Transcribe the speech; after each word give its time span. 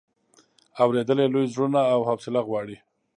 اورېدل 0.83 1.17
یې 1.23 1.27
لوی 1.33 1.45
زړونه 1.53 1.79
او 1.93 1.99
حوصله 2.09 2.41
غواړي. 2.47 2.77